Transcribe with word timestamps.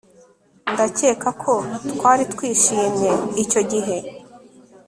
Ndakeka 0.73 1.29
ko 1.41 1.53
twari 1.93 2.23
twishimye 2.33 3.11
icyo 3.43 3.61
gihe 3.71 3.97